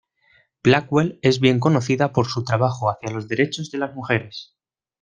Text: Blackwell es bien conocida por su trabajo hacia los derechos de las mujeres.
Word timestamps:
Blackwell 0.63 1.19
es 1.21 1.39
bien 1.39 1.59
conocida 1.59 2.11
por 2.11 2.25
su 2.25 2.43
trabajo 2.43 2.89
hacia 2.89 3.11
los 3.11 3.27
derechos 3.27 3.69
de 3.69 3.77
las 3.77 3.93
mujeres. 3.93 4.55